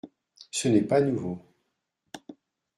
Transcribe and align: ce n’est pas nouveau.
ce 0.49 0.67
n’est 0.67 0.81
pas 0.81 0.99
nouveau. 0.99 1.37